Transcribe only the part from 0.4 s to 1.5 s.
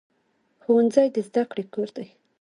ښوونځی د زده